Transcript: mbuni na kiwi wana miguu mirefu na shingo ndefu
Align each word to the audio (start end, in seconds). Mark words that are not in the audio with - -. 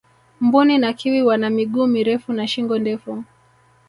mbuni 0.41 0.77
na 0.77 0.93
kiwi 0.93 1.21
wana 1.21 1.49
miguu 1.49 1.87
mirefu 1.87 2.33
na 2.33 2.47
shingo 2.47 2.79
ndefu 2.79 3.23